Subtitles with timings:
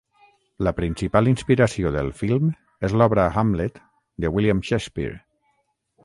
[0.67, 2.47] La principal inspiració del film
[2.89, 3.77] és l'obra Hamlet
[4.25, 5.21] de William Shakespeare.